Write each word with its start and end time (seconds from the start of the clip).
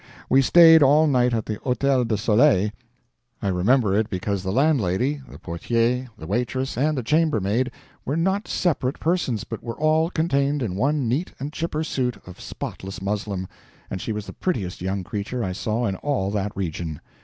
We 0.31 0.41
stayed 0.41 0.81
all 0.81 1.05
night 1.05 1.31
at 1.31 1.45
the 1.45 1.59
Hotel 1.63 2.03
de 2.05 2.17
Soleil; 2.17 2.71
I 3.39 3.49
remember 3.49 3.93
it 3.93 4.09
because 4.09 4.41
the 4.41 4.51
landlady, 4.51 5.21
the 5.29 5.37
portier, 5.37 6.07
the 6.17 6.25
waitress, 6.25 6.75
and 6.75 6.97
the 6.97 7.03
chambermaid 7.03 7.69
were 8.03 8.17
not 8.17 8.47
separate 8.47 8.99
persons, 8.99 9.43
but 9.43 9.61
were 9.61 9.77
all 9.77 10.09
contained 10.09 10.63
in 10.63 10.75
one 10.75 11.07
neat 11.07 11.33
and 11.39 11.53
chipper 11.53 11.83
suit 11.83 12.17
of 12.25 12.41
spotless 12.41 12.99
muslin, 12.99 13.47
and 13.91 14.01
she 14.01 14.11
was 14.11 14.25
the 14.25 14.33
prettiest 14.33 14.81
young 14.81 15.03
creature 15.03 15.43
I 15.43 15.51
saw 15.51 15.85
in 15.85 15.95
all 15.97 16.31
that 16.31 16.57
region. 16.57 16.99